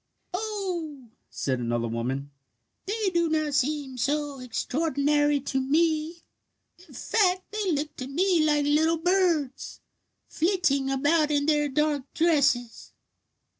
[0.33, 2.31] "Oh," said another woman,
[2.87, 6.23] "they do not seem so extraordinary to me.
[6.87, 9.79] In fact, they look to me like little birds,
[10.27, 12.93] flitting about in their dark dresses."